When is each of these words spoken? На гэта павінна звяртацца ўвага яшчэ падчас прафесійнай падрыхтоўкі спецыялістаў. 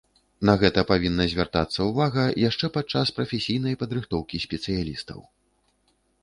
На 0.49 0.53
гэта 0.61 0.83
павінна 0.91 1.27
звяртацца 1.33 1.79
ўвага 1.89 2.23
яшчэ 2.49 2.71
падчас 2.79 3.13
прафесійнай 3.19 3.79
падрыхтоўкі 3.83 4.41
спецыялістаў. 4.47 5.19